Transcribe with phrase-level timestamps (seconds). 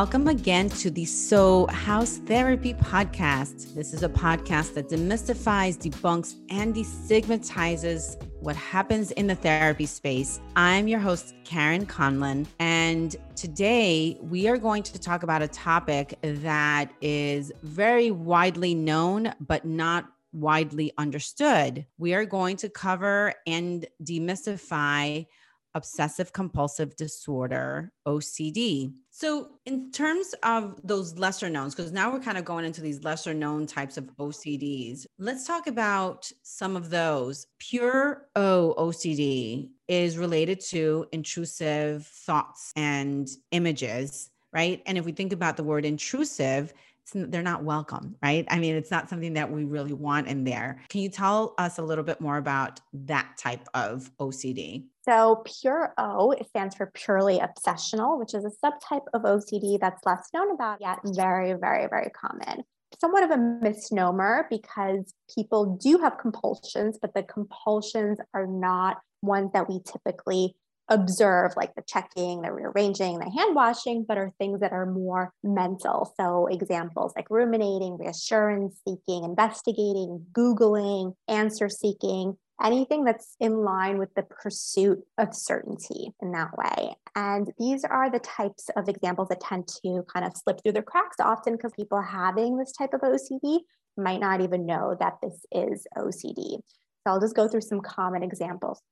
[0.00, 3.74] welcome again to the So House Therapy podcast.
[3.74, 10.40] This is a podcast that demystifies, debunks, and destigmatizes what happens in the therapy space.
[10.56, 16.18] I'm your host, Karen Conlon, and today we are going to talk about a topic
[16.22, 21.84] that is very widely known, but not widely understood.
[21.98, 25.26] We are going to cover and demystify
[25.74, 28.92] obsessive compulsive disorder, OCD.
[29.10, 33.04] So, in terms of those lesser knowns, because now we're kind of going into these
[33.04, 37.46] lesser known types of OCDs, let's talk about some of those.
[37.58, 44.82] Pure O OCD is related to intrusive thoughts and images, right?
[44.86, 46.72] And if we think about the word intrusive,
[47.14, 48.44] they're not welcome, right?
[48.48, 50.80] I mean, it's not something that we really want in there.
[50.88, 54.84] Can you tell us a little bit more about that type of OCD?
[55.02, 60.28] So, pure O stands for purely obsessional, which is a subtype of OCD that's less
[60.34, 62.64] known about, yet very, very, very common.
[63.00, 69.50] Somewhat of a misnomer because people do have compulsions, but the compulsions are not ones
[69.52, 70.54] that we typically
[70.90, 75.32] observe like the checking, the rearranging, the hand washing, but are things that are more
[75.42, 76.12] mental.
[76.18, 84.12] So examples like ruminating, reassurance seeking, investigating, Googling, answer seeking, anything that's in line with
[84.14, 86.94] the pursuit of certainty in that way.
[87.14, 90.82] And these are the types of examples that tend to kind of slip through the
[90.82, 93.60] cracks often because people having this type of OCD
[93.96, 96.60] might not even know that this is OCD.
[97.02, 98.82] So I'll just go through some common examples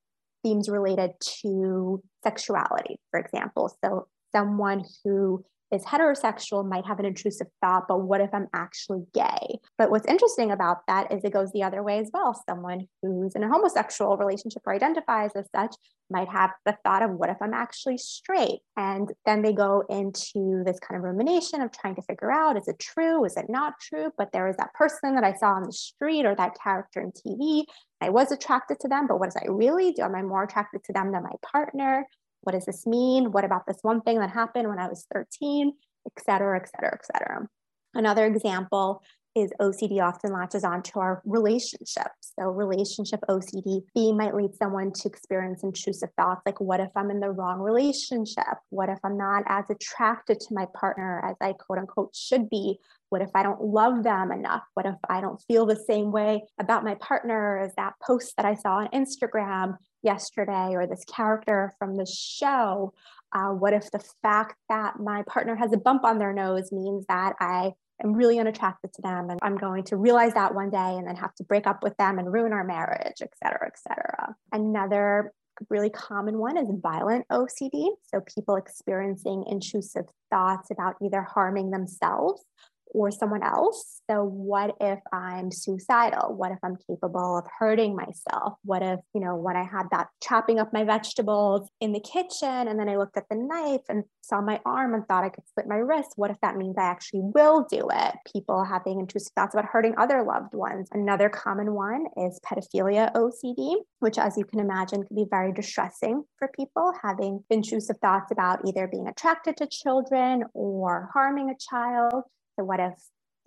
[0.42, 3.76] themes related to sexuality, for example.
[3.84, 9.02] So, someone who is heterosexual might have an intrusive thought, but what if I'm actually
[9.12, 9.58] gay?
[9.76, 12.40] But what's interesting about that is it goes the other way as well.
[12.48, 15.74] Someone who's in a homosexual relationship or identifies as such
[16.10, 18.60] might have the thought of what if I'm actually straight?
[18.76, 22.68] And then they go into this kind of rumination of trying to figure out is
[22.68, 23.24] it true?
[23.24, 24.10] Is it not true?
[24.16, 27.12] But there is that person that I saw on the street or that character in
[27.12, 27.64] TV.
[28.00, 30.02] I was attracted to them, but what does I really do?
[30.02, 32.06] Am I more attracted to them than my partner?
[32.42, 33.32] What does this mean?
[33.32, 35.72] What about this one thing that happened when I was 13,
[36.06, 37.48] et cetera, et cetera, et cetera.
[37.94, 39.02] Another example
[39.40, 42.32] is OCD often latches onto our relationships.
[42.38, 47.10] So, relationship OCD B might lead someone to experience intrusive thoughts like, what if I'm
[47.10, 48.58] in the wrong relationship?
[48.70, 52.78] What if I'm not as attracted to my partner as I quote unquote should be?
[53.10, 54.64] What if I don't love them enough?
[54.74, 58.46] What if I don't feel the same way about my partner as that post that
[58.46, 62.92] I saw on Instagram yesterday or this character from the show?
[63.32, 67.04] Uh, what if the fact that my partner has a bump on their nose means
[67.08, 67.72] that I
[68.02, 71.16] am really unattracted to them and I'm going to realize that one day and then
[71.16, 74.34] have to break up with them and ruin our marriage, et cetera, et cetera.
[74.52, 75.32] Another
[75.70, 77.88] really common one is violent OCD.
[78.04, 82.44] So people experiencing intrusive thoughts about either harming themselves
[82.92, 84.00] or someone else.
[84.10, 86.34] So, what if I'm suicidal?
[86.34, 88.54] What if I'm capable of hurting myself?
[88.64, 92.68] What if, you know, when I had that chopping up my vegetables in the kitchen
[92.68, 95.44] and then I looked at the knife and saw my arm and thought I could
[95.52, 96.12] slit my wrist?
[96.16, 98.14] What if that means I actually will do it?
[98.32, 100.88] People having intrusive thoughts about hurting other loved ones.
[100.92, 106.24] Another common one is pedophilia OCD, which, as you can imagine, can be very distressing
[106.38, 112.24] for people having intrusive thoughts about either being attracted to children or harming a child.
[112.58, 112.92] So what if,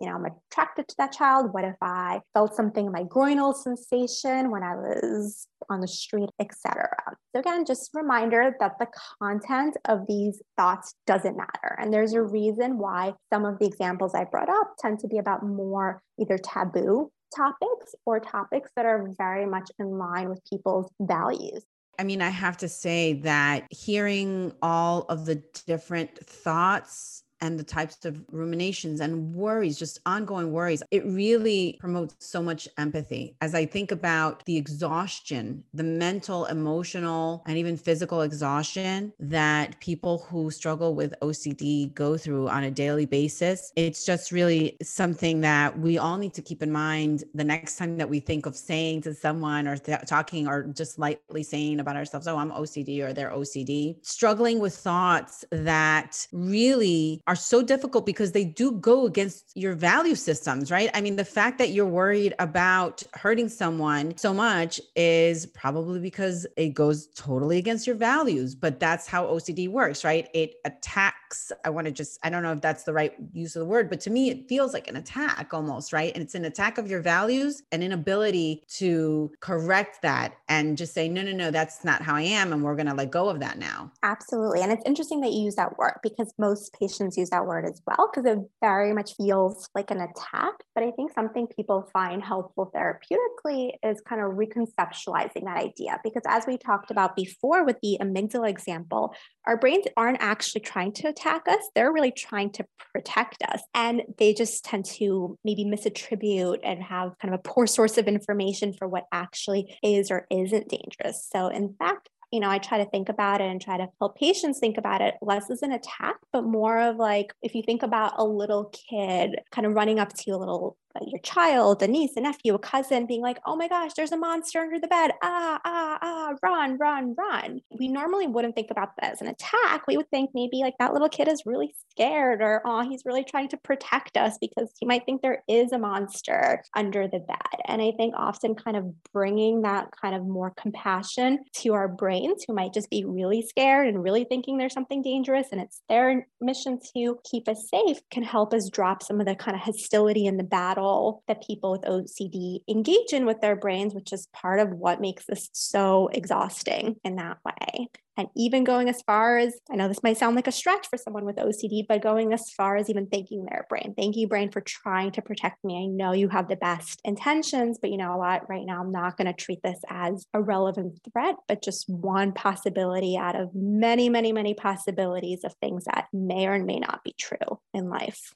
[0.00, 1.52] you know, I'm attracted to that child?
[1.52, 6.30] What if I felt something in my groinal sensation when I was on the street,
[6.40, 6.88] etc.
[7.34, 8.88] So again, just reminder that the
[9.20, 11.76] content of these thoughts doesn't matter.
[11.78, 15.18] And there's a reason why some of the examples I brought up tend to be
[15.18, 20.90] about more either taboo topics or topics that are very much in line with people's
[21.00, 21.64] values.
[21.98, 27.64] I mean, I have to say that hearing all of the different thoughts and the
[27.64, 33.36] types of ruminations and worries, just ongoing worries, it really promotes so much empathy.
[33.40, 40.18] As I think about the exhaustion, the mental, emotional, and even physical exhaustion that people
[40.30, 45.76] who struggle with OCD go through on a daily basis, it's just really something that
[45.76, 49.02] we all need to keep in mind the next time that we think of saying
[49.02, 53.12] to someone or th- talking or just lightly saying about ourselves, oh, I'm OCD or
[53.12, 59.56] they're OCD, struggling with thoughts that really are so difficult because they do go against
[59.56, 60.90] your value systems, right?
[60.92, 66.46] I mean, the fact that you're worried about hurting someone so much is probably because
[66.58, 70.28] it goes totally against your values, but that's how OCD works, right?
[70.34, 71.50] It attacks.
[71.64, 73.88] I want to just, I don't know if that's the right use of the word,
[73.88, 76.12] but to me, it feels like an attack almost, right?
[76.14, 81.08] And it's an attack of your values and inability to correct that and just say,
[81.08, 82.52] no, no, no, that's not how I am.
[82.52, 83.90] And we're going to let go of that now.
[84.02, 84.60] Absolutely.
[84.60, 87.64] And it's interesting that you use that word because most patients use use that word
[87.64, 90.54] as well because it very much feels like an attack.
[90.74, 95.98] But I think something people find helpful therapeutically is kind of reconceptualizing that idea.
[96.04, 99.14] Because as we talked about before with the amygdala example,
[99.46, 103.62] our brains aren't actually trying to attack us, they're really trying to protect us.
[103.74, 108.06] And they just tend to maybe misattribute and have kind of a poor source of
[108.06, 111.28] information for what actually is or isn't dangerous.
[111.32, 114.16] So, in fact, you know, I try to think about it and try to help
[114.16, 117.82] patients think about it less as an attack, but more of like if you think
[117.82, 121.88] about a little kid kind of running up to you, a little your child, a
[121.88, 124.88] niece, a nephew, a cousin being like, oh my gosh, there's a monster under the
[124.88, 125.12] bed.
[125.22, 127.60] Ah, ah, ah, run, run, run.
[127.78, 129.86] We normally wouldn't think about that as an attack.
[129.86, 133.24] We would think maybe like that little kid is really scared or, oh, he's really
[133.24, 137.60] trying to protect us because he might think there is a monster under the bed.
[137.66, 142.44] And I think often kind of bringing that kind of more compassion to our brains
[142.46, 146.26] who might just be really scared and really thinking there's something dangerous and it's their
[146.40, 150.26] mission to keep us safe can help us drop some of the kind of hostility
[150.26, 150.81] in the battle
[151.28, 155.24] that people with OCD engage in with their brains, which is part of what makes
[155.26, 157.88] this so exhausting in that way.
[158.16, 160.98] And even going as far as I know this might sound like a stretch for
[160.98, 164.50] someone with OCD, but going as far as even thanking their brain, thank you, brain,
[164.50, 165.84] for trying to protect me.
[165.84, 168.48] I know you have the best intentions, but you know what?
[168.50, 172.32] Right now, I'm not going to treat this as a relevant threat, but just one
[172.32, 177.14] possibility out of many, many, many possibilities of things that may or may not be
[177.18, 178.34] true in life.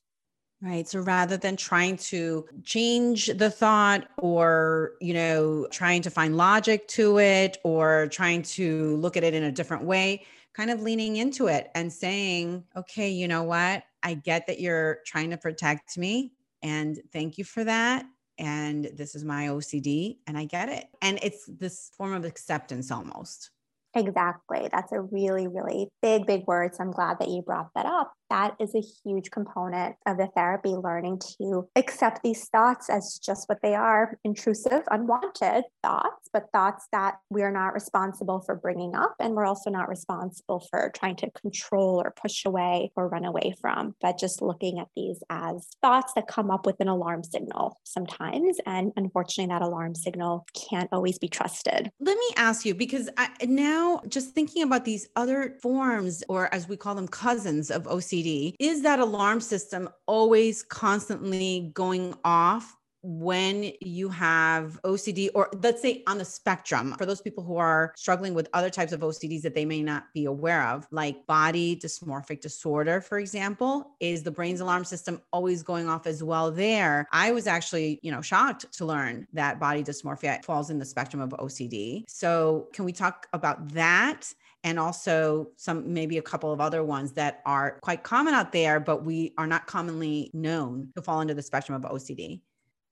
[0.62, 0.88] Right.
[0.88, 6.88] So rather than trying to change the thought or, you know, trying to find logic
[6.88, 10.24] to it or trying to look at it in a different way,
[10.54, 13.84] kind of leaning into it and saying, okay, you know what?
[14.02, 16.32] I get that you're trying to protect me
[16.62, 18.06] and thank you for that.
[18.38, 20.86] And this is my OCD and I get it.
[21.02, 23.50] And it's this form of acceptance almost.
[23.96, 24.68] Exactly.
[24.70, 26.74] That's a really, really big, big word.
[26.74, 30.28] So I'm glad that you brought that up that is a huge component of the
[30.34, 36.50] therapy learning to accept these thoughts as just what they are intrusive, unwanted thoughts, but
[36.52, 39.14] thoughts that we are not responsible for bringing up.
[39.20, 43.54] And we're also not responsible for trying to control or push away or run away
[43.60, 47.78] from, but just looking at these as thoughts that come up with an alarm signal
[47.84, 48.58] sometimes.
[48.66, 51.90] And unfortunately, that alarm signal can't always be trusted.
[52.00, 56.68] Let me ask you because I, now just thinking about these other forms, or as
[56.68, 62.75] we call them, cousins of OCD, is that alarm system always constantly going off
[63.06, 67.92] when you have OCD, or let's say on the spectrum, for those people who are
[67.96, 71.76] struggling with other types of OCDs that they may not be aware of, like body
[71.76, 77.06] dysmorphic disorder, for example, is the brain's alarm system always going off as well there?
[77.12, 81.22] I was actually, you know, shocked to learn that body dysmorphia falls in the spectrum
[81.22, 82.04] of OCD.
[82.08, 84.32] So, can we talk about that?
[84.64, 88.80] and also some maybe a couple of other ones that are quite common out there,
[88.80, 92.40] but we are not commonly known to fall into the spectrum of OCD.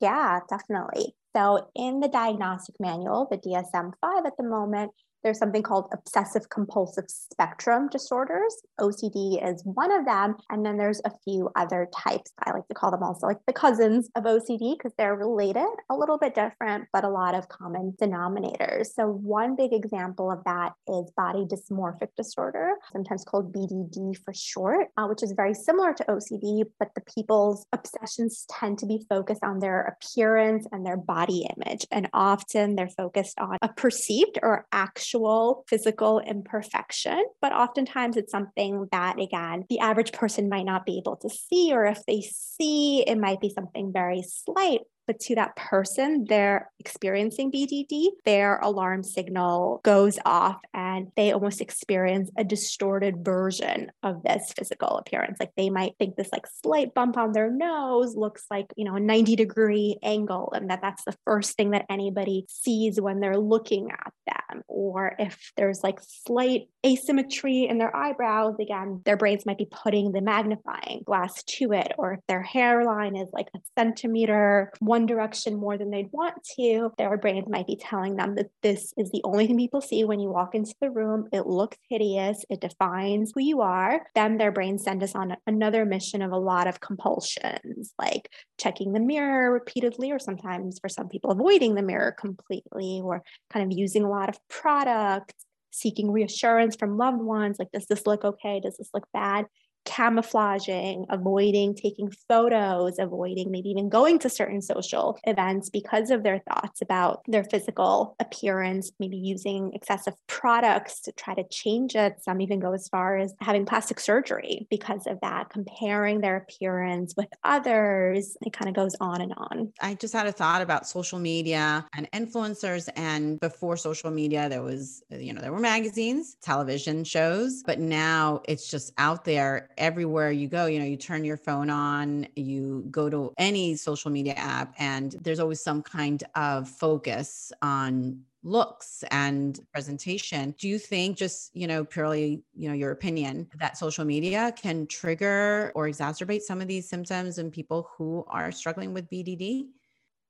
[0.05, 1.15] Yeah, definitely.
[1.35, 4.93] So, in the diagnostic manual, the DSM 5 at the moment,
[5.25, 8.55] there's something called obsessive compulsive spectrum disorders.
[8.79, 10.37] OCD is one of them.
[10.51, 12.31] And then there's a few other types.
[12.45, 15.97] I like to call them also like the cousins of OCD because they're related, a
[15.97, 18.89] little bit different, but a lot of common denominators.
[18.95, 24.89] So, one big example of that is body dysmorphic disorder, sometimes called BDD for short,
[24.99, 29.43] uh, which is very similar to OCD, but the people's obsessions tend to be focused
[29.43, 31.87] on their appearance and their body image.
[31.91, 38.33] And often they're focused on a perceived or actual actual physical imperfection, but oftentimes it's
[38.33, 42.21] something that, again, the average person might not be able to see, or if they
[42.21, 48.59] see, it might be something very slight but to that person, they're experiencing BDD, their
[48.59, 55.39] alarm signal goes off and they almost experience a distorted version of this physical appearance.
[55.41, 58.97] Like they might think this like slight bump on their nose looks like, you know,
[58.97, 63.39] a 90 degree angle and that that's the first thing that anybody sees when they're
[63.39, 64.63] looking at them.
[64.69, 70.13] Or if there's like slight asymmetry in their eyebrows, again, their brains might be putting
[70.13, 71.93] the magnifying glass to it.
[71.99, 74.73] Or if their hairline is like a centimeter,
[75.07, 79.11] direction more than they'd want to, their brains might be telling them that this is
[79.11, 81.29] the only thing people see when you walk into the room.
[81.33, 84.07] It looks hideous, it defines who you are.
[84.15, 88.93] Then their brains send us on another mission of a lot of compulsions, like checking
[88.93, 93.77] the mirror repeatedly, or sometimes for some people, avoiding the mirror completely, or kind of
[93.77, 95.35] using a lot of products
[95.71, 99.45] seeking reassurance from loved ones like does this look okay does this look bad
[99.85, 106.41] camouflaging, avoiding taking photos, avoiding maybe even going to certain social events because of their
[106.49, 112.17] thoughts about their physical appearance, maybe using excessive products to try to change it.
[112.23, 117.15] Some even go as far as having plastic surgery because of that, comparing their appearance
[117.17, 118.37] with others.
[118.43, 119.73] It kind of goes on and on.
[119.81, 122.89] I just had a thought about social media and influencers.
[122.97, 128.43] And before social media, there was, you know, there were magazines, television shows, but now
[128.49, 130.67] it's just out there everywhere you go.
[130.67, 135.13] You know, you turn your phone on, you go to any social media app, and
[135.23, 141.67] there's always some kind of focus on looks and presentation do you think just you
[141.67, 146.69] know purely you know your opinion that social media can trigger or exacerbate some of
[146.69, 149.67] these symptoms in people who are struggling with bdd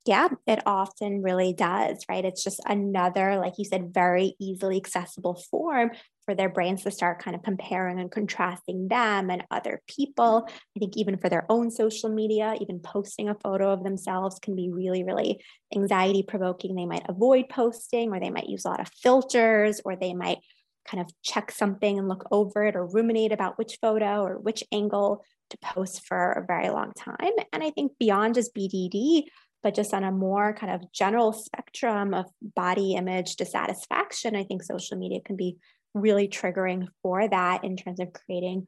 [0.07, 2.25] yeah, it often really does, right?
[2.25, 5.93] It's just another, like you said, very easily accessible form
[6.27, 10.47] for their brains to start kind of comparing and contrasting them and other people.
[10.49, 14.55] I think even for their own social media, even posting a photo of themselves can
[14.55, 15.43] be really, really
[15.75, 16.75] anxiety provoking.
[16.75, 20.39] They might avoid posting, or they might use a lot of filters, or they might
[20.87, 24.63] kind of check something and look over it or ruminate about which photo or which
[24.71, 27.33] angle to post for a very long time.
[27.53, 29.25] And I think beyond just BDD,
[29.65, 34.63] but just on a more kind of general spectrum of body image dissatisfaction, I think
[34.63, 35.57] social media can be
[35.95, 38.67] really triggering for that in terms of creating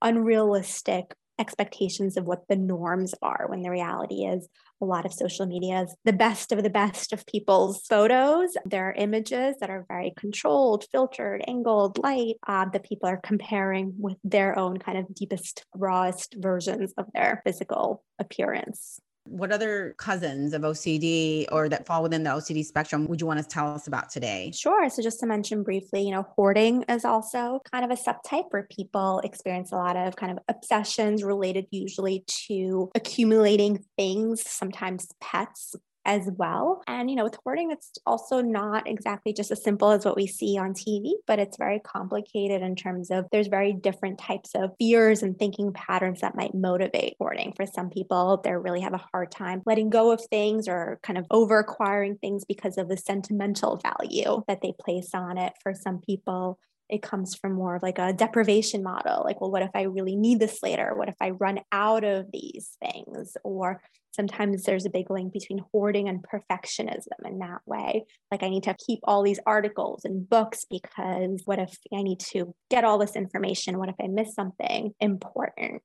[0.00, 4.48] unrealistic expectations of what the norms are when the reality is
[4.80, 8.56] a lot of social media is the best of the best of people's photos.
[8.64, 13.94] There are images that are very controlled, filtered, angled, light uh, that people are comparing
[13.98, 19.00] with their own kind of deepest, rawest versions of their physical appearance.
[19.26, 23.40] What other cousins of OCD or that fall within the OCD spectrum would you want
[23.40, 24.52] to tell us about today?
[24.54, 24.88] Sure.
[24.88, 28.66] So, just to mention briefly, you know, hoarding is also kind of a subtype where
[28.70, 35.74] people experience a lot of kind of obsessions related usually to accumulating things, sometimes pets,
[36.06, 36.82] as well.
[36.86, 40.26] And, you know, with hoarding, it's also not exactly just as simple as what we
[40.26, 44.70] see on TV, but it's very complicated in terms of there's very different types of
[44.78, 47.52] fears and thinking patterns that might motivate hoarding.
[47.56, 51.18] For some people, they really have a hard time letting go of things or kind
[51.18, 55.54] of over acquiring things because of the sentimental value that they place on it.
[55.62, 59.62] For some people, it comes from more of like a deprivation model like well what
[59.62, 63.80] if i really need this later what if i run out of these things or
[64.16, 68.04] sometimes there's a big link between hoarding and perfectionism in that way.
[68.32, 72.20] Like, I need to keep all these articles and books because what if I need
[72.30, 73.78] to get all this information?
[73.78, 75.82] What if I miss something important?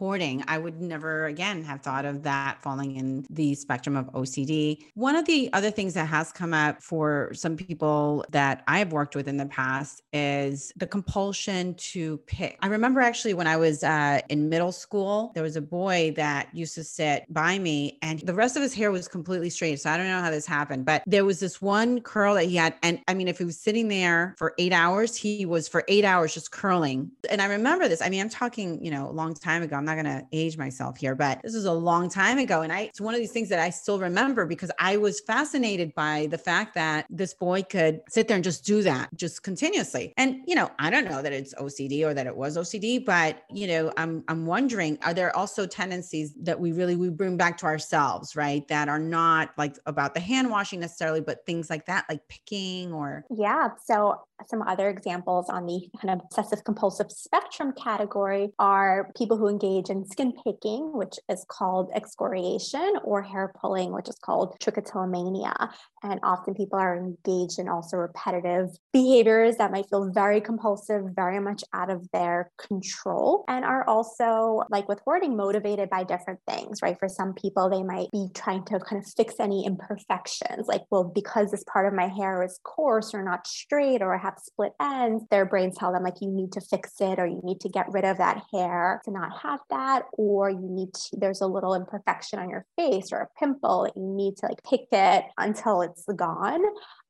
[0.00, 4.84] I would never again have thought of that falling in the spectrum of OCD.
[4.94, 8.92] One of the other things that has come up for some people that I have
[8.92, 12.58] worked with in the past is the compulsion to pick.
[12.62, 16.54] I remember actually when I was uh, in middle school, there was a boy that
[16.54, 19.80] used to sit by me and the rest of his hair was completely straight.
[19.80, 22.56] So I don't know how this happened, but there was this one curl that he
[22.56, 22.74] had.
[22.82, 26.04] And I mean, if he was sitting there for eight hours, he was for eight
[26.04, 27.10] hours just curling.
[27.30, 28.00] And I remember this.
[28.00, 29.76] I mean, I'm talking, you know, a long time ago.
[29.76, 32.62] I'm not going to age myself here, but this is a long time ago.
[32.62, 35.94] And I, it's one of these things that I still remember because I was fascinated
[35.94, 40.12] by the fact that this boy could sit there and just do that just continuously.
[40.16, 43.42] And, you know, I don't know that it's OCD or that it was OCD, but,
[43.50, 47.56] you know, I'm, I'm wondering, are there also tendencies that we really, we bring back
[47.58, 48.66] to ourselves, right?
[48.68, 52.92] That are not like about the hand washing necessarily, but things like that, like picking
[52.92, 53.24] or.
[53.30, 53.70] Yeah.
[53.84, 59.48] So some other examples on the kind of obsessive compulsive spectrum category are people who
[59.48, 65.70] engage in skin picking, which is called excoriation, or hair pulling, which is called trichotillomania.
[66.02, 71.40] And often people are engaged in also repetitive behaviors that might feel very compulsive, very
[71.40, 76.82] much out of their control, and are also, like with hoarding, motivated by different things,
[76.82, 76.98] right?
[76.98, 81.04] For some people, they might be trying to kind of fix any imperfections, like, well,
[81.04, 84.72] because this part of my hair is coarse or not straight or I have split
[84.80, 87.68] ends, their brains tell them, like, you need to fix it or you need to
[87.68, 91.46] get rid of that hair to not have that, or you need to, there's a
[91.46, 95.82] little imperfection on your face or a pimple you need to like pick it until
[95.90, 96.62] it's gone.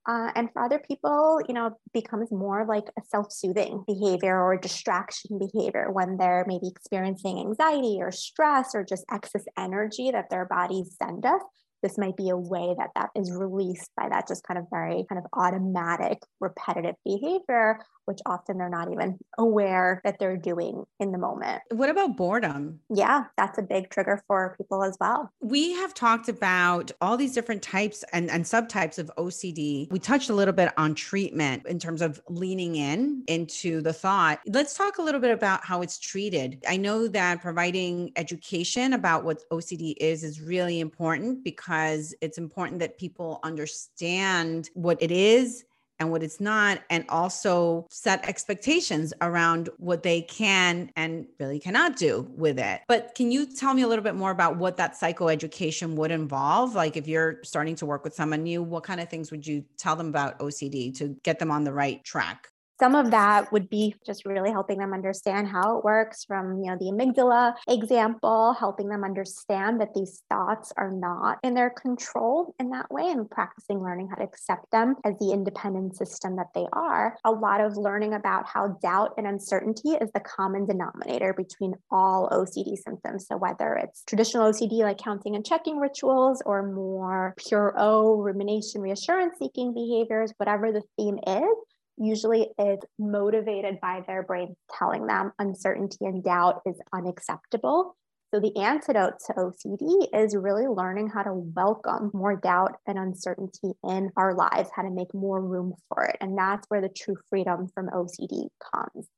[0.09, 5.39] Uh, and for other people, you know, becomes more like a self-soothing behavior or distraction
[5.39, 10.97] behavior when they're maybe experiencing anxiety or stress or just excess energy that their bodies
[11.01, 11.43] send us
[11.83, 15.05] this might be a way that that is released by that just kind of very
[15.09, 21.13] kind of automatic repetitive behavior which often they're not even aware that they're doing in
[21.13, 21.61] the moment.
[21.71, 22.81] What about boredom?
[22.89, 25.31] Yeah, that's a big trigger for people as well.
[25.41, 29.93] We have talked about all these different types and, and subtypes of OCD.
[29.93, 34.41] We touched a little bit on treatment in terms of leaning in into the thought.
[34.47, 36.65] Let's talk a little bit about how it's treated.
[36.67, 42.79] I know that providing education about what OCD is is really important because it's important
[42.79, 45.65] that people understand what it is
[45.99, 51.97] and what it's not, and also set expectations around what they can and really cannot
[51.97, 52.81] do with it.
[52.89, 56.75] But can you tell me a little bit more about what that psychoeducation would involve?
[56.75, 59.65] Like if you're starting to work with someone new, what kind of things would you
[59.77, 62.49] tell them about OCD to get them on the right track?
[62.81, 66.71] Some of that would be just really helping them understand how it works from, you
[66.71, 72.55] know, the amygdala example, helping them understand that these thoughts are not in their control
[72.61, 76.49] in that way and practicing learning how to accept them as the independent system that
[76.55, 77.17] they are.
[77.25, 82.29] A lot of learning about how doubt and uncertainty is the common denominator between all
[82.31, 83.27] OCD symptoms.
[83.27, 88.81] So whether it's traditional OCD like counting and checking rituals or more pure O, rumination,
[88.81, 91.57] reassurance seeking behaviors, whatever the theme is,
[91.99, 97.97] usually is motivated by their brain telling them uncertainty and doubt is unacceptable.
[98.33, 103.73] So, the antidote to OCD is really learning how to welcome more doubt and uncertainty
[103.83, 106.17] in our lives, how to make more room for it.
[106.21, 109.09] And that's where the true freedom from OCD comes.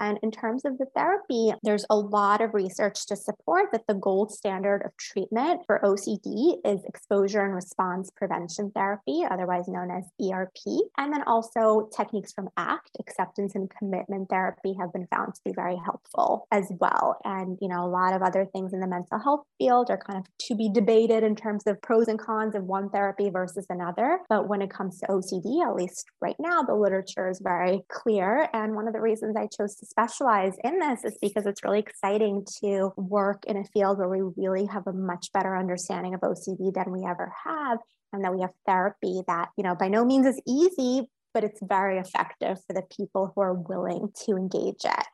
[0.00, 3.94] And in terms of the therapy, there's a lot of research to support that the
[3.94, 10.04] gold standard of treatment for OCD is exposure and response prevention therapy, otherwise known as
[10.20, 10.56] ERP.
[10.96, 15.52] And then also techniques from ACT, acceptance and commitment therapy, have been found to be
[15.54, 17.18] very helpful as well.
[17.24, 20.18] And, you know, a lot of other things in the mental health field are kind
[20.18, 24.20] of to be debated in terms of pros and cons of one therapy versus another.
[24.30, 28.48] But when it comes to OCD, at least right now, the literature is very clear.
[28.54, 31.80] And one of the reasons I chose to specialize in this is because it's really
[31.80, 36.20] exciting to work in a field where we really have a much better understanding of
[36.20, 37.78] OCD than we ever have.
[38.12, 41.60] And that we have therapy that, you know, by no means is easy, but it's
[41.62, 45.06] very effective for the people who are willing to engage it.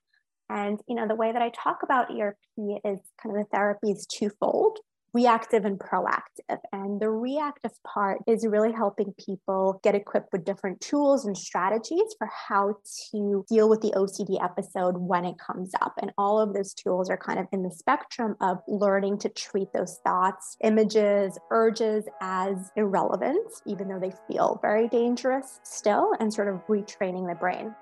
[0.49, 3.91] And, you know, the way that I talk about ERP is kind of the therapy
[3.91, 4.79] is twofold
[5.17, 6.59] reactive and proactive.
[6.75, 12.15] And the reactive part is really helping people get equipped with different tools and strategies
[12.19, 12.75] for how
[13.13, 15.95] to deal with the OCD episode when it comes up.
[16.03, 19.73] And all of those tools are kind of in the spectrum of learning to treat
[19.73, 26.49] those thoughts, images, urges as irrelevant, even though they feel very dangerous still, and sort
[26.49, 27.75] of retraining the brain.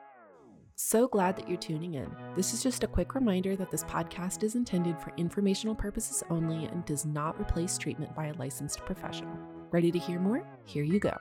[0.77, 2.11] So glad that you're tuning in.
[2.35, 6.65] This is just a quick reminder that this podcast is intended for informational purposes only
[6.65, 9.39] and does not replace treatment by a licensed professional.
[9.71, 10.45] Ready to hear more?
[10.65, 11.17] Here you go.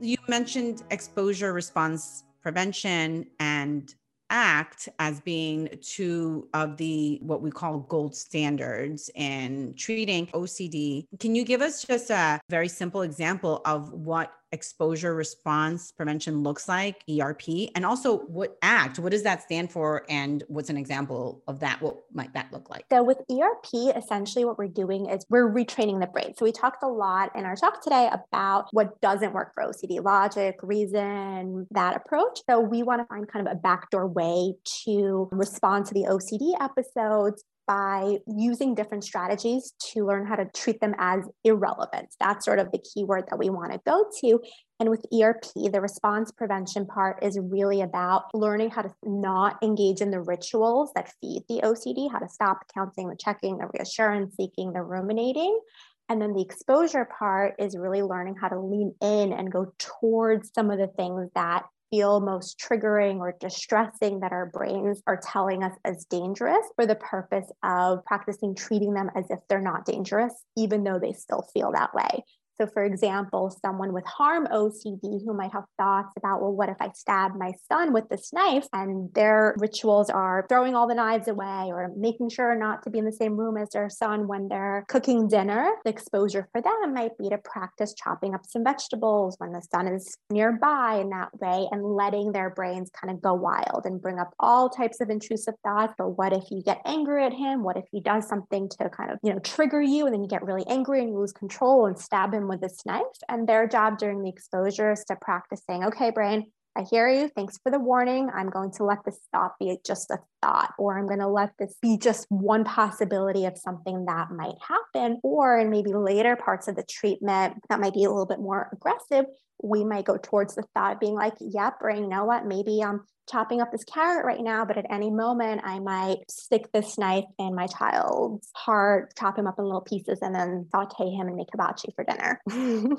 [0.00, 3.94] You mentioned exposure response prevention and
[4.30, 11.04] act as being two of the what we call gold standards in treating OCD.
[11.18, 16.68] Can you give us just a very simple example of what exposure response prevention looks
[16.68, 20.04] like, ERP, and also what ACT, what does that stand for?
[20.08, 21.80] And what's an example of that?
[21.80, 22.84] What might that look like?
[22.90, 26.34] So, with ERP, essentially what we're doing is we're retraining the brain.
[26.36, 30.02] So, we talked a lot in our talk today about what doesn't work for OCD
[30.02, 32.40] logic, reason, that approach.
[32.48, 36.54] So, we want to find kind of a backdoor way to respond to the OCD
[36.60, 42.08] episodes by using different strategies to learn how to treat them as irrelevant.
[42.18, 44.40] That's sort of the keyword that we want to go to.
[44.80, 50.00] And with ERP, the response prevention part is really about learning how to not engage
[50.00, 54.34] in the rituals that feed the OCD, how to stop counting, the checking, the reassurance
[54.36, 55.60] seeking, the ruminating.
[56.08, 60.50] And then the exposure part is really learning how to lean in and go towards
[60.54, 65.62] some of the things that feel most triggering or distressing that our brains are telling
[65.62, 70.34] us as dangerous for the purpose of practicing treating them as if they're not dangerous,
[70.56, 72.24] even though they still feel that way.
[72.60, 76.76] So, for example, someone with harm OCD who might have thoughts about, well, what if
[76.80, 78.66] I stab my son with this knife?
[78.72, 82.98] And their rituals are throwing all the knives away or making sure not to be
[82.98, 85.70] in the same room as their son when they're cooking dinner.
[85.84, 89.86] The exposure for them might be to practice chopping up some vegetables when the son
[89.86, 94.18] is nearby in that way and letting their brains kind of go wild and bring
[94.18, 95.94] up all types of intrusive thoughts.
[95.96, 97.62] But what if you get angry at him?
[97.62, 100.28] What if he does something to kind of, you know, trigger you and then you
[100.28, 103.04] get really angry and you lose control and stab him with this knife.
[103.28, 107.28] And their job during the exposure is to practice saying, okay, brain, I hear you.
[107.28, 108.30] Thanks for the warning.
[108.32, 111.50] I'm going to let this thought be just a thought, or I'm going to let
[111.58, 115.18] this be just one possibility of something that might happen.
[115.24, 118.70] Or in maybe later parts of the treatment that might be a little bit more
[118.72, 119.24] aggressive,
[119.60, 122.80] we might go towards the thought of being like, yep, or you know what, maybe
[122.80, 126.96] I'm chopping up this carrot right now, but at any moment I might stick this
[126.96, 131.26] knife in my child's heart, chop him up in little pieces, and then saute him
[131.26, 132.40] and make hibachi for dinner.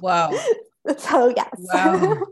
[0.02, 0.32] Wow.
[0.98, 1.50] so, yes.
[1.74, 2.26] Wow.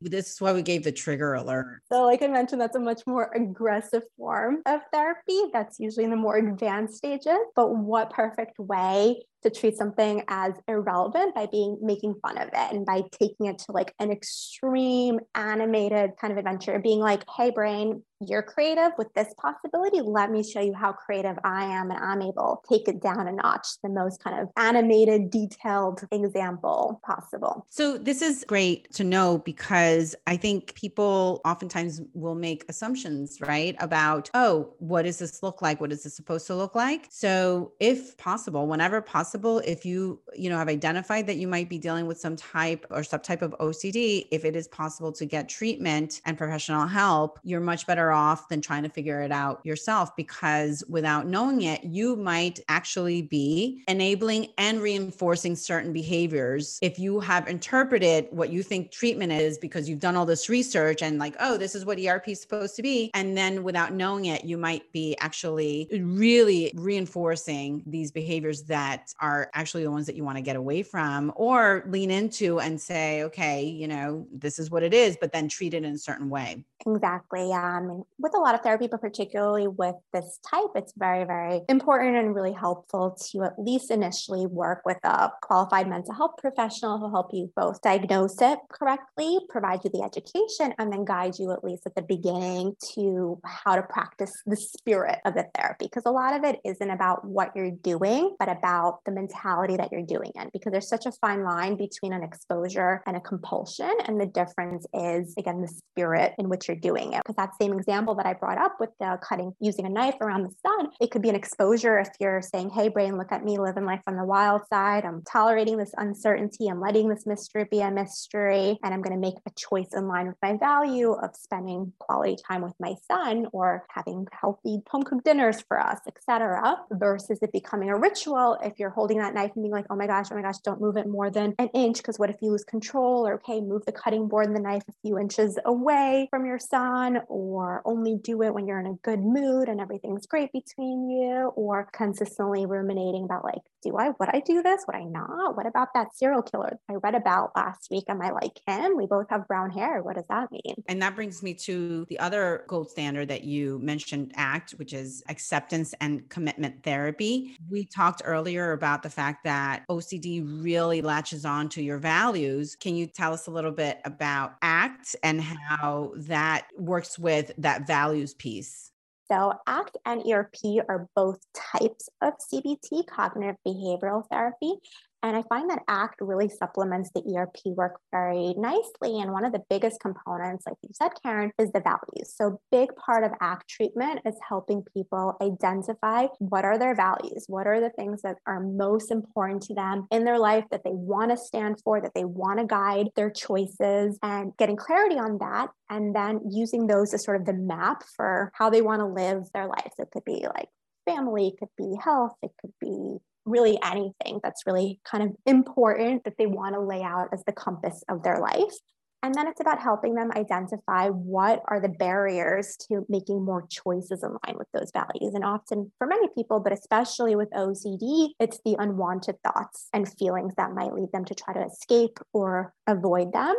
[0.00, 1.82] This is why we gave the trigger alert.
[1.92, 5.42] So, like I mentioned, that's a much more aggressive form of therapy.
[5.52, 7.38] That's usually in the more advanced stages.
[7.54, 12.72] But what perfect way to treat something as irrelevant by being making fun of it
[12.72, 17.50] and by taking it to like an extreme animated kind of adventure, being like, hey,
[17.50, 20.00] brain, you're creative with this possibility.
[20.00, 23.26] Let me show you how creative I am, and I'm able to take it down
[23.26, 27.66] a notch, the most kind of animated, detailed example possible.
[27.70, 33.74] So, this is great to know because I think people oftentimes will make assumptions, right?
[33.80, 35.80] About, oh, what does this look like?
[35.80, 37.06] What is this supposed to look like?
[37.10, 41.78] So, if possible, whenever possible, if you, you know, have identified that you might be
[41.78, 46.20] dealing with some type or subtype of OCD, if it is possible to get treatment
[46.26, 50.82] and professional help, you're much better off than trying to figure it out yourself because
[50.88, 56.78] without knowing it, you might actually be enabling and reinforcing certain behaviors.
[56.82, 61.02] If you have interpreted what you think treatment is because you've done all this research
[61.02, 63.10] and like, oh, this is what ERP is supposed to be.
[63.14, 69.50] And then without knowing it, you might be actually really reinforcing these behaviors that are
[69.54, 73.22] actually the ones that you want to get away from or lean into and say,
[73.24, 76.28] okay, you know, this is what it is, but then treat it in a certain
[76.28, 76.64] way.
[76.86, 77.50] Exactly.
[77.50, 77.62] Yeah.
[77.62, 81.60] I mean, with a lot of therapy, but particularly with this type, it's very, very
[81.68, 86.98] important and really helpful to at least initially work with a qualified mental health professional
[86.98, 91.52] who help you both diagnose it correctly, provide you the education, and then guide you
[91.52, 95.84] at least at the beginning to how to practice the spirit of the therapy.
[95.84, 99.92] Because a lot of it isn't about what you're doing, but about the mentality that
[99.92, 100.50] you're doing it.
[100.52, 103.92] Because there's such a fine line between an exposure and a compulsion.
[104.06, 107.22] And the difference is, again, the spirit in which you're doing it.
[107.24, 110.44] Because that same example that I brought up with the cutting using a knife around
[110.44, 113.58] the son, it could be an exposure if you're saying, Hey, brain, look at me
[113.58, 115.04] living life on the wild side.
[115.04, 116.68] I'm tolerating this uncertainty.
[116.68, 118.78] I'm letting this mystery be a mystery.
[118.82, 122.36] And I'm going to make a choice in line with my value of spending quality
[122.46, 126.76] time with my son or having healthy home cooked dinners for us, etc.
[126.92, 130.06] Versus it becoming a ritual if you're holding that knife and being like, oh my
[130.06, 131.96] gosh, oh my gosh, don't move it more than an inch.
[131.96, 133.26] Because what if you lose control?
[133.26, 136.58] Or okay, move the cutting board and the knife a few inches away from your
[136.60, 141.10] son, or only do it when you're in a good mood and everything's great between
[141.10, 144.84] you, or consistently ruminating about like, do I, would I do this?
[144.86, 145.56] Would I not?
[145.56, 148.04] What about that serial killer I read about last week?
[148.08, 148.96] Am I like him?
[148.96, 150.02] We both have brown hair.
[150.02, 150.74] What does that mean?
[150.86, 155.22] And that brings me to the other gold standard that you mentioned, ACT, which is
[155.28, 157.56] acceptance and commitment therapy.
[157.70, 162.76] We talked earlier about the fact that OCD really latches on to your values.
[162.76, 167.86] Can you tell us a little bit about ACT and how that works with that
[167.86, 168.90] values piece?
[169.30, 170.56] So, ACT and ERP
[170.88, 174.74] are both types of CBT, cognitive behavioral therapy.
[175.22, 179.20] And I find that ACT really supplements the ERP work very nicely.
[179.20, 182.34] And one of the biggest components, like you said, Karen, is the values.
[182.34, 187.66] So, big part of ACT treatment is helping people identify what are their values, what
[187.66, 191.30] are the things that are most important to them in their life that they want
[191.30, 195.68] to stand for, that they want to guide their choices, and getting clarity on that.
[195.90, 199.44] And then using those as sort of the map for how they want to live
[199.52, 199.94] their lives.
[199.98, 200.68] It could be like
[201.04, 203.18] family, it could be health, it could be
[203.50, 207.52] really anything that's really kind of important that they want to lay out as the
[207.52, 208.74] compass of their life.
[209.22, 214.22] And then it's about helping them identify what are the barriers to making more choices
[214.22, 215.34] in line with those values.
[215.34, 220.54] And often for many people, but especially with OCD, it's the unwanted thoughts and feelings
[220.56, 223.54] that might lead them to try to escape or avoid them.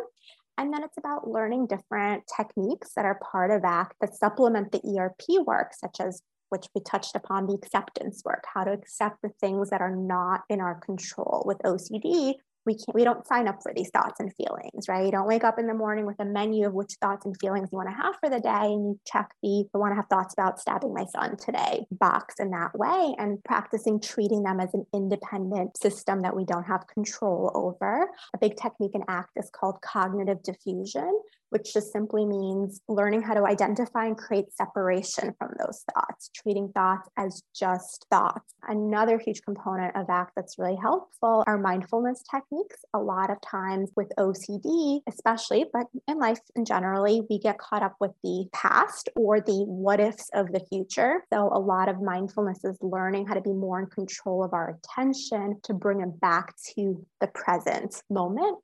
[0.58, 4.82] And then it's about learning different techniques that are part of ACT that supplement the
[5.00, 9.30] ERP work, such as which we touched upon the acceptance work, how to accept the
[9.40, 11.44] things that are not in our control.
[11.46, 12.36] With OCD,
[12.66, 15.44] we can't we don't sign up for these thoughts and feelings right you don't wake
[15.44, 17.96] up in the morning with a menu of which thoughts and feelings you want to
[17.96, 20.94] have for the day and you check the i want to have thoughts about stabbing
[20.94, 26.22] my son today box in that way and practicing treating them as an independent system
[26.22, 31.12] that we don't have control over a big technique in act is called cognitive defusion
[31.52, 36.70] which just simply means learning how to identify and create separation from those thoughts, treating
[36.70, 38.54] thoughts as just thoughts.
[38.68, 42.78] Another huge component of ACT that's really helpful are mindfulness techniques.
[42.94, 47.84] A lot of times with OCD, especially, but in life in generally, we get caught
[47.84, 51.26] up with the past or the what ifs of the future.
[51.34, 54.80] So a lot of mindfulness is learning how to be more in control of our
[54.80, 58.58] attention to bring it back to the present moment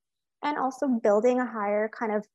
[0.43, 2.26] and also building a higher kind of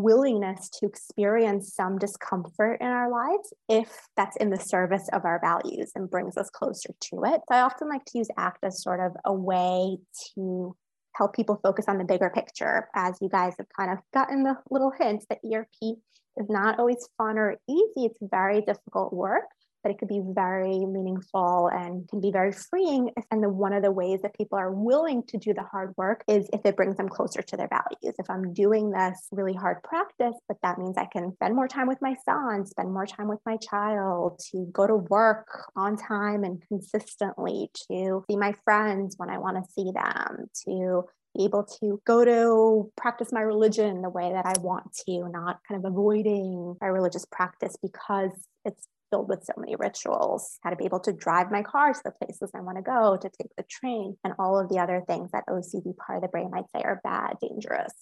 [0.00, 5.40] willingness to experience some discomfort in our lives if that's in the service of our
[5.40, 7.40] values and brings us closer to it.
[7.48, 9.98] So I often like to use ACT as sort of a way
[10.34, 10.76] to
[11.14, 14.56] help people focus on the bigger picture as you guys have kind of gotten the
[14.70, 18.06] little hints that ERP is not always fun or easy.
[18.06, 19.44] It's very difficult work
[19.82, 23.10] but it could be very meaningful and can be very freeing.
[23.30, 26.24] And the, one of the ways that people are willing to do the hard work
[26.28, 28.14] is if it brings them closer to their values.
[28.18, 31.88] If I'm doing this really hard practice, but that means I can spend more time
[31.88, 36.44] with my son, spend more time with my child, to go to work on time
[36.44, 41.04] and consistently, to see my friends when I want to see them, to
[41.36, 45.60] be able to go to practice my religion the way that I want to, not
[45.66, 48.32] kind of avoiding my religious practice because
[48.64, 52.00] it's filled with so many rituals, how to be able to drive my car to
[52.04, 55.04] the places I want to go, to take the train, and all of the other
[55.06, 57.92] things that OCD part of the brain might say are bad, dangerous.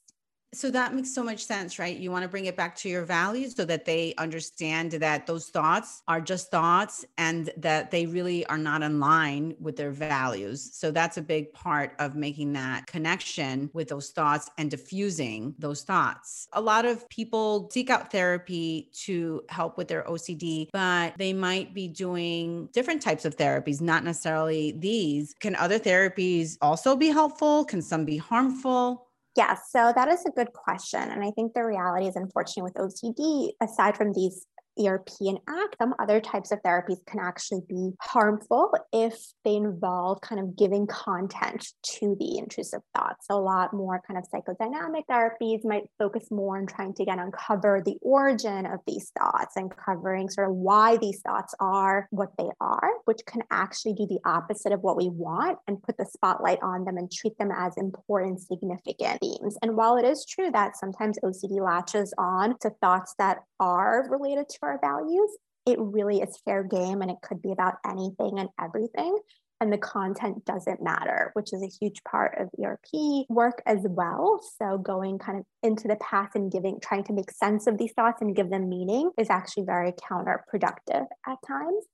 [0.53, 1.97] So that makes so much sense, right?
[1.97, 5.49] You want to bring it back to your values so that they understand that those
[5.49, 10.71] thoughts are just thoughts and that they really are not in line with their values.
[10.73, 15.83] So that's a big part of making that connection with those thoughts and diffusing those
[15.83, 16.49] thoughts.
[16.53, 21.75] A lot of people seek out therapy to help with their OCD, but they might
[21.75, 25.33] be doing different types of therapies, not necessarily these.
[25.39, 27.65] Can other therapies also be helpful?
[27.65, 29.10] Can some be harmful?
[29.37, 31.01] Yes, so that is a good question.
[31.01, 34.47] And I think the reality is, unfortunately, with OCD, aside from these
[34.85, 39.15] ERP and ACT, some other types of therapies can actually be harmful if
[39.45, 43.27] they involve kind of giving content to the intrusive thoughts.
[43.27, 47.19] So a lot more kind of psychodynamic therapies might focus more on trying to again
[47.19, 52.31] uncover the origin of these thoughts and covering sort of why these thoughts are what
[52.39, 56.07] they are, which can actually do the opposite of what we want and put the
[56.07, 59.57] spotlight on them and treat them as important, significant themes.
[59.63, 64.49] And while it is true that sometimes OCD latches on to thoughts that are related
[64.49, 68.49] to our values, it really is fair game and it could be about anything and
[68.61, 69.19] everything.
[69.63, 74.41] And the content doesn't matter, which is a huge part of ERP work as well.
[74.59, 77.93] So, going kind of into the past and giving, trying to make sense of these
[77.93, 81.85] thoughts and give them meaning is actually very counterproductive at times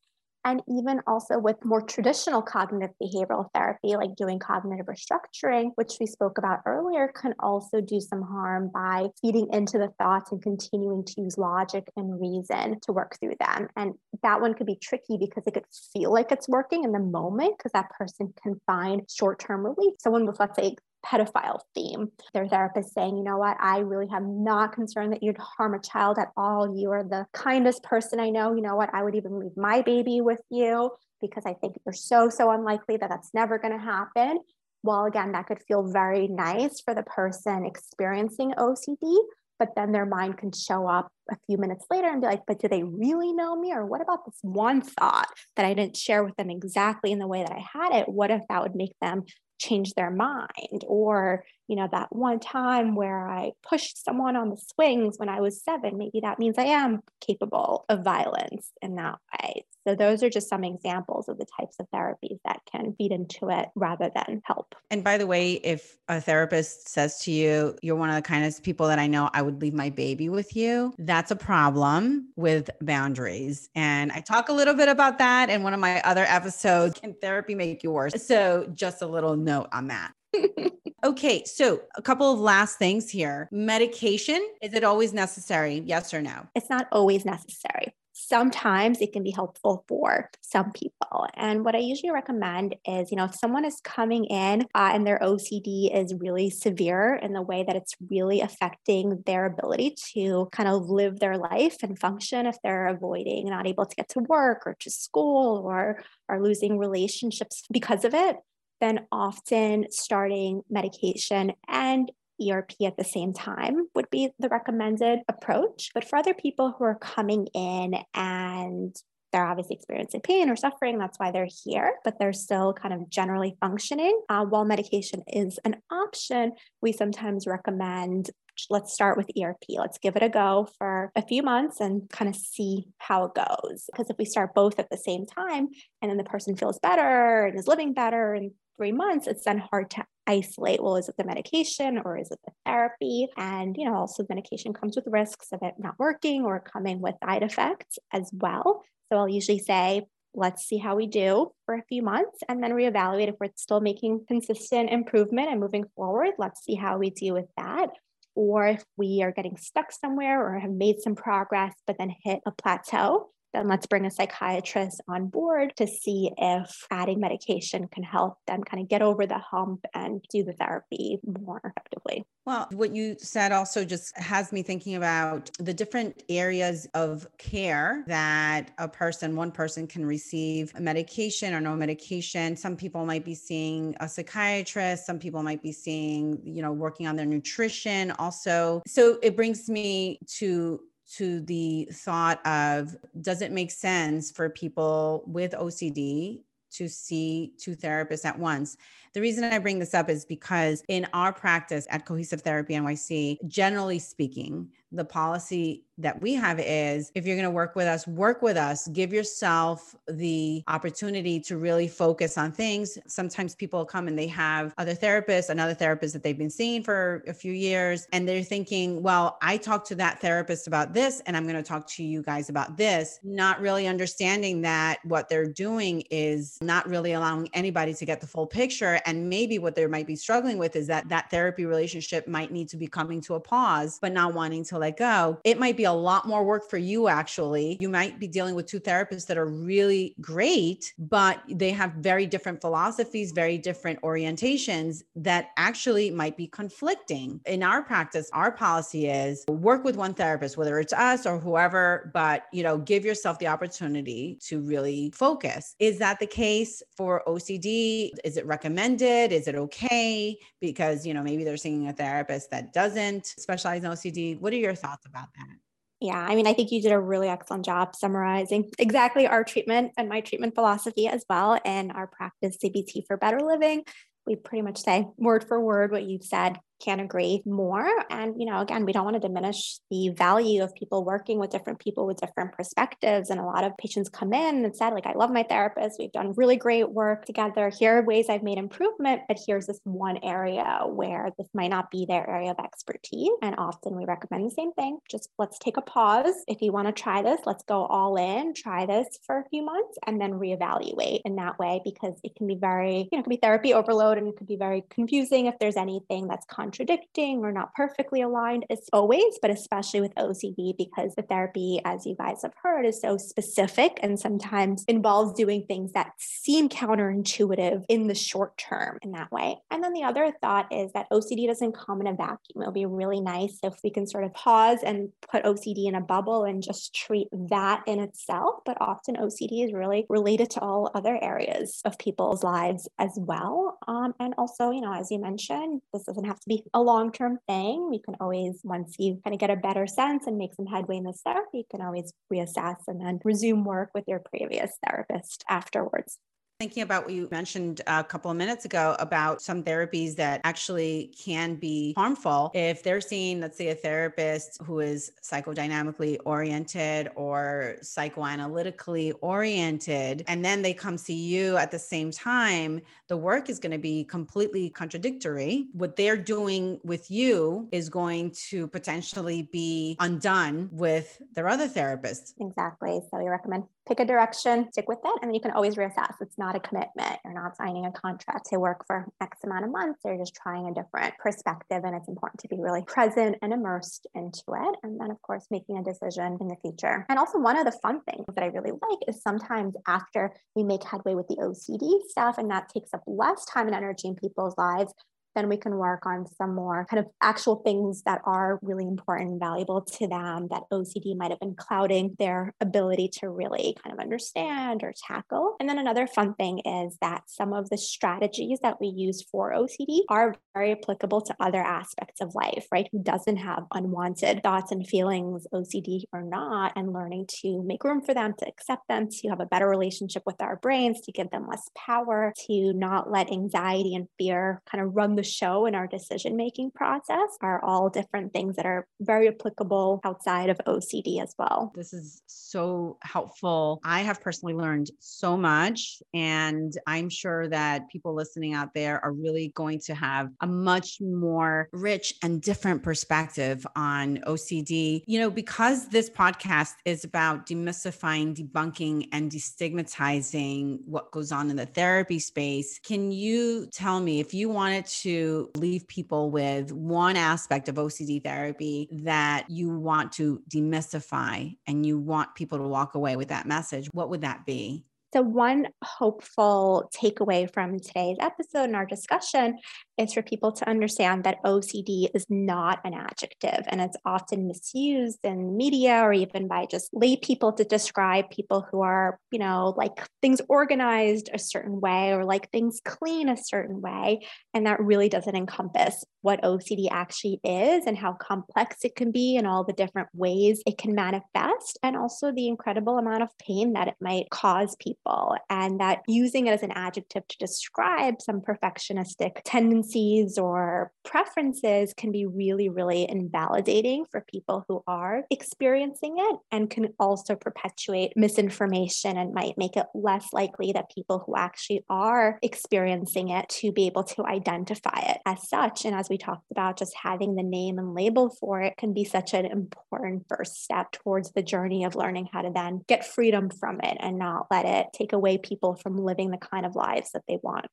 [0.46, 6.06] and even also with more traditional cognitive behavioral therapy, like doing cognitive restructuring, which we
[6.06, 11.04] spoke about earlier, can also do some harm by feeding into the thoughts and continuing
[11.04, 13.66] to use logic and reason to work through them.
[13.74, 17.00] And that one could be tricky because it could feel like it's working in the
[17.00, 19.94] moment because that person can find short term relief.
[19.98, 22.10] Someone with, let's say, pedophile theme.
[22.34, 25.80] Their therapist saying, you know what, I really am not concerned that you'd harm a
[25.80, 26.76] child at all.
[26.76, 28.54] You are the kindest person I know.
[28.54, 30.90] You know what, I would even leave my baby with you
[31.20, 34.40] because I think you're so, so unlikely that that's never going to happen.
[34.82, 39.16] Well, again, that could feel very nice for the person experiencing OCD,
[39.58, 42.60] but then their mind can show up a few minutes later and be like, but
[42.60, 43.72] do they really know me?
[43.72, 47.26] Or what about this one thought that I didn't share with them exactly in the
[47.26, 48.08] way that I had it?
[48.08, 49.24] What if that would make them
[49.58, 54.56] change their mind or you know that one time where i pushed someone on the
[54.56, 59.18] swings when i was seven maybe that means i am capable of violence in that
[59.32, 59.64] way.
[59.86, 63.50] So those are just some examples of the types of therapies that can feed into
[63.50, 64.74] it rather than help.
[64.90, 68.62] And by the way if a therapist says to you you're one of the kindest
[68.62, 72.70] people that i know i would leave my baby with you that's a problem with
[72.80, 73.68] boundaries.
[73.74, 76.98] And i talk a little bit about that in one of my other episodes.
[77.00, 78.26] Can therapy make you worse?
[78.26, 80.12] So just a little note on that
[81.04, 83.48] okay, so a couple of last things here.
[83.50, 85.82] Medication, is it always necessary?
[85.84, 86.46] Yes or no?
[86.54, 87.94] It's not always necessary.
[88.18, 91.26] Sometimes it can be helpful for some people.
[91.34, 95.06] And what I usually recommend is, you know, if someone is coming in uh, and
[95.06, 100.48] their OCD is really severe in the way that it's really affecting their ability to
[100.50, 104.20] kind of live their life and function, if they're avoiding, not able to get to
[104.20, 108.36] work or to school or are losing relationships because of it,
[108.80, 112.10] then often starting medication and
[112.40, 115.90] ERP at the same time would be the recommended approach.
[115.94, 118.94] But for other people who are coming in and
[119.32, 123.08] they're obviously experiencing pain or suffering, that's why they're here, but they're still kind of
[123.10, 124.20] generally functioning.
[124.28, 128.30] Uh, while medication is an option, we sometimes recommend
[128.70, 129.64] let's start with ERP.
[129.68, 133.34] Let's give it a go for a few months and kind of see how it
[133.34, 133.84] goes.
[133.92, 135.68] Because if we start both at the same time
[136.00, 139.58] and then the person feels better and is living better in three months, it's then
[139.58, 143.28] hard to isolate well is it the medication or is it the therapy?
[143.36, 147.14] And you know also medication comes with risks of it not working or coming with
[147.24, 148.82] side effects as well.
[149.10, 152.72] So i'll usually say let's see how we do for a few months and then
[152.72, 156.32] reevaluate if we're still making consistent improvement and moving forward.
[156.38, 157.88] Let's see how we do with that.
[158.34, 162.40] Or if we are getting stuck somewhere or have made some progress but then hit
[162.44, 168.02] a plateau then let's bring a psychiatrist on board to see if adding medication can
[168.02, 172.24] help them kind of get over the hump and do the therapy more effectively.
[172.44, 178.04] Well, what you said also just has me thinking about the different areas of care
[178.06, 182.56] that a person, one person can receive medication or no medication.
[182.56, 187.08] Some people might be seeing a psychiatrist, some people might be seeing, you know, working
[187.08, 188.80] on their nutrition also.
[188.86, 190.80] So it brings me to
[191.14, 196.42] to the thought of does it make sense for people with OCD
[196.72, 198.76] to see two therapists at once?
[199.14, 203.38] The reason I bring this up is because in our practice at Cohesive Therapy NYC,
[203.48, 208.06] generally speaking, the policy that we have is if you're going to work with us,
[208.06, 212.98] work with us, give yourself the opportunity to really focus on things.
[213.06, 217.24] Sometimes people come and they have other therapists, another therapist that they've been seeing for
[217.26, 221.34] a few years, and they're thinking, well, I talked to that therapist about this, and
[221.34, 225.50] I'm going to talk to you guys about this, not really understanding that what they're
[225.50, 229.00] doing is not really allowing anybody to get the full picture.
[229.06, 232.68] And maybe what they might be struggling with is that that therapy relationship might need
[232.68, 235.40] to be coming to a pause, but not wanting to let go.
[235.44, 237.76] It might be a lot more work for you, actually.
[237.80, 242.26] You might be dealing with two therapists that are really great, but they have very
[242.26, 247.40] different philosophies, very different orientations that actually might be conflicting.
[247.46, 252.10] In our practice, our policy is work with one therapist, whether it's us or whoever,
[252.14, 255.74] but you know, give yourself the opportunity to really focus.
[255.78, 258.10] Is that the case for OCD?
[258.24, 259.32] Is it recommended?
[259.32, 260.38] Is it okay?
[260.60, 264.40] Because, you know, maybe they're seeing a therapist that doesn't specialize in OCD.
[264.40, 265.56] What are your thoughts about that?
[266.00, 269.92] Yeah, I mean, I think you did a really excellent job summarizing exactly our treatment
[269.96, 273.82] and my treatment philosophy as well, and our practice CBT for better living.
[274.26, 277.88] We pretty much say word for word what you've said can't agree more.
[278.10, 281.50] And, you know, again, we don't want to diminish the value of people working with
[281.50, 283.30] different people with different perspectives.
[283.30, 285.96] And a lot of patients come in and said, like, I love my therapist.
[285.98, 287.70] We've done really great work together.
[287.76, 291.90] Here are ways I've made improvement, but here's this one area where this might not
[291.90, 293.30] be their area of expertise.
[293.42, 294.98] And often we recommend the same thing.
[295.10, 296.34] Just let's take a pause.
[296.48, 299.64] If you want to try this, let's go all in, try this for a few
[299.64, 303.24] months and then reevaluate in that way because it can be very, you know, it
[303.24, 307.38] can be therapy overload and it could be very confusing if there's anything that's contradicting
[307.44, 312.16] or not perfectly aligned as always, but especially with OCD because the therapy, as you
[312.16, 318.08] guys have heard, is so specific and sometimes involves doing things that seem counterintuitive in
[318.08, 319.56] the short term in that way.
[319.70, 322.62] And then the other thought is that OCD doesn't come in a vacuum.
[322.62, 326.00] It'll be really nice if we can sort of pause and put OCD in a
[326.00, 328.56] bubble and just treat that in itself.
[328.64, 333.78] But often OCD is really related to all other areas of people's lives as well.
[333.86, 337.12] Um, and also, you know, as you mentioned, this doesn't have to be a long
[337.12, 337.90] term thing.
[337.92, 340.96] You can always, once you kind of get a better sense and make some headway
[340.96, 345.44] in this therapy, you can always reassess and then resume work with your previous therapist
[345.48, 346.18] afterwards.
[346.58, 351.12] Thinking about what you mentioned a couple of minutes ago about some therapies that actually
[351.22, 357.76] can be harmful if they're seeing, let's say, a therapist who is psychodynamically oriented or
[357.82, 363.58] psychoanalytically oriented, and then they come see you at the same time, the work is
[363.58, 365.66] going to be completely contradictory.
[365.74, 372.34] What they're doing with you is going to potentially be undone with their other therapist.
[372.40, 373.02] Exactly.
[373.10, 376.14] So we recommend pick a direction, stick with it, and then you can always reassess.
[376.20, 377.18] It's not a commitment.
[377.24, 380.00] You're not signing a contract to work for X amount of months.
[380.04, 381.82] You're just trying a different perspective.
[381.84, 384.76] And it's important to be really present and immersed into it.
[384.82, 387.06] And then, of course, making a decision in the future.
[387.08, 390.62] And also, one of the fun things that I really like is sometimes after we
[390.62, 394.16] make headway with the OCD stuff, and that takes up less time and energy in
[394.16, 394.92] people's lives,
[395.36, 399.30] then we can work on some more kind of actual things that are really important
[399.30, 403.92] and valuable to them that OCD might have been clouding their ability to really kind
[403.92, 405.56] of understand or tackle.
[405.60, 409.52] And then another fun thing is that some of the strategies that we use for
[409.52, 412.88] OCD are very applicable to other aspects of life, right?
[412.90, 418.00] Who doesn't have unwanted thoughts and feelings, OCD or not, and learning to make room
[418.00, 421.30] for them, to accept them, to have a better relationship with our brains, to give
[421.30, 425.74] them less power, to not let anxiety and fear kind of run the show in
[425.74, 431.22] our decision making process are all different things that are very applicable outside of OCD
[431.22, 431.72] as well.
[431.74, 433.80] This is so helpful.
[433.84, 439.12] I have personally learned so much, and I'm sure that people listening out there are
[439.12, 445.02] really going to have a much more rich and different perspective on OCD.
[445.06, 451.56] You know, because this podcast is about demystifying, debunking, and destigmatizing what goes on in
[451.56, 455.15] the therapy space, can you tell me if you wanted to
[455.56, 461.98] leave people with one aspect of OCD therapy that you want to demystify and you
[461.98, 464.84] want people to walk away with that message, what would that be?
[465.12, 469.58] So, one hopeful takeaway from today's episode and our discussion
[469.98, 475.20] is for people to understand that OCD is not an adjective and it's often misused
[475.24, 479.74] in media or even by just lay people to describe people who are, you know,
[479.76, 484.20] like things organized a certain way or like things clean a certain way.
[484.52, 489.36] And that really doesn't encompass what OCD actually is and how complex it can be
[489.36, 493.74] and all the different ways it can manifest, and also the incredible amount of pain
[493.74, 495.36] that it might cause people.
[495.48, 501.94] And that using it as an adjective to describe some perfectionistic tendencies tendencies or preferences
[501.96, 508.12] can be really, really invalidating for people who are experiencing it and can also perpetuate
[508.16, 513.72] misinformation and might make it less likely that people who actually are experiencing it to
[513.72, 515.84] be able to identify it as such.
[515.84, 519.04] And as we talked about, just having the name and label for it can be
[519.04, 523.50] such an important first step towards the journey of learning how to then get freedom
[523.50, 527.12] from it and not let it take away people from living the kind of lives
[527.12, 527.66] that they want.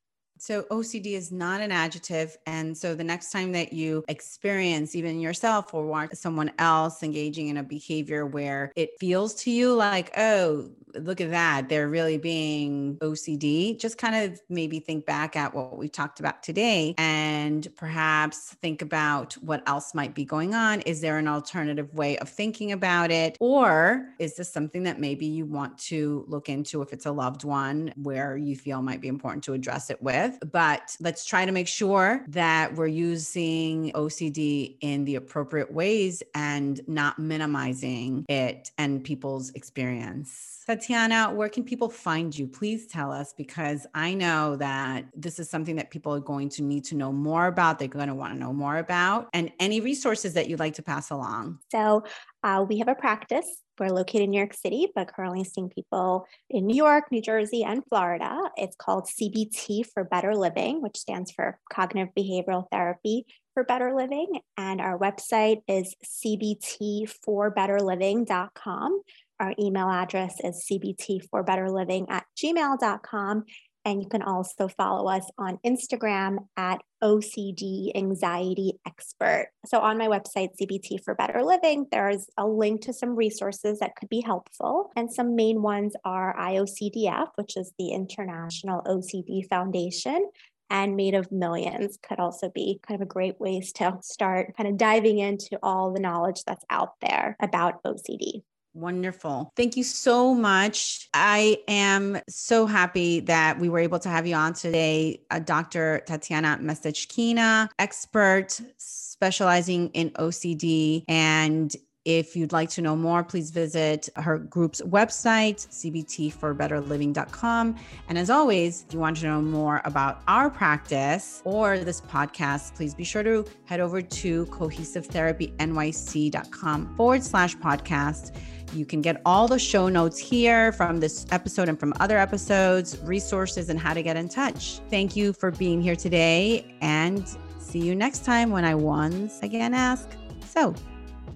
[0.44, 2.38] So OCD is not an adjective.
[2.46, 7.48] And so the next time that you experience even yourself or watch someone else engaging
[7.48, 12.18] in a behavior where it feels to you like, oh, look at that, they're really
[12.18, 17.68] being OCD, just kind of maybe think back at what we talked about today and
[17.76, 20.82] perhaps think about what else might be going on.
[20.82, 23.38] Is there an alternative way of thinking about it?
[23.40, 27.44] Or is this something that maybe you want to look into if it's a loved
[27.44, 30.40] one where you feel might be important to address it with?
[30.54, 36.80] but let's try to make sure that we're using OCD in the appropriate ways and
[36.88, 40.64] not minimizing it and people's experience.
[40.84, 42.46] Tatiana, where can people find you?
[42.46, 46.62] Please tell us because I know that this is something that people are going to
[46.62, 47.80] need to know more about.
[47.80, 50.84] They're going to want to know more about, and any resources that you'd like to
[50.84, 51.60] pass along.
[51.72, 52.04] So,
[52.44, 56.28] uh, we have a practice we're located in New York City, but currently seeing people
[56.50, 58.40] in New York, New Jersey, and Florida.
[58.56, 64.42] It's called CBT for Better Living, which stands for Cognitive Behavioral Therapy for Better Living.
[64.58, 69.02] And our website is cbtforbetterliving.com.
[69.40, 73.44] Our email address is cbtforbetterliving at gmail.com.
[73.86, 79.50] And you can also follow us on Instagram at OCD Anxiety Expert.
[79.66, 83.98] So, on my website, CBT for Better Living, there's a link to some resources that
[83.98, 84.92] could be helpful.
[84.96, 90.30] And some main ones are IOCDF, which is the International OCD Foundation,
[90.70, 94.70] and Made of Millions could also be kind of a great ways to start kind
[94.70, 98.44] of diving into all the knowledge that's out there about OCD.
[98.74, 99.52] Wonderful.
[99.56, 101.08] Thank you so much.
[101.14, 105.22] I am so happy that we were able to have you on today.
[105.30, 106.02] Uh, Dr.
[106.08, 111.04] Tatiana Mesechkina, expert specializing in OCD.
[111.08, 111.74] And
[112.06, 117.76] if you'd like to know more, please visit her group's website, cbtforbetterliving.com.
[118.10, 122.76] And as always, if you want to know more about our practice or this podcast,
[122.76, 128.36] please be sure to head over to cohesivetherapynyc.com forward slash podcast
[128.74, 132.98] you can get all the show notes here from this episode and from other episodes,
[133.04, 134.80] resources, and how to get in touch.
[134.90, 137.28] Thank you for being here today and
[137.60, 140.10] see you next time when I once again ask
[140.46, 140.76] So,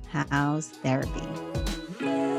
[0.09, 2.36] how's therapy?